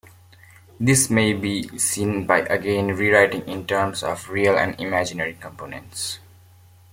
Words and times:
This 0.79 1.11
may 1.11 1.33
be 1.33 1.77
seen 1.77 2.25
by 2.25 2.39
again 2.39 2.87
rewriting 2.87 3.47
in 3.47 3.67
terms 3.67 4.01
of 4.01 4.29
real 4.31 4.57
and 4.57 4.73
imaginary 4.79 5.35
components. 5.39 6.17